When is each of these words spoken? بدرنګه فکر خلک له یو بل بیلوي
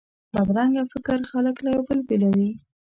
بدرنګه 0.33 0.83
فکر 0.93 1.19
خلک 1.31 1.55
له 1.63 1.69
یو 1.75 1.81
بل 1.87 1.99
بیلوي 2.07 2.49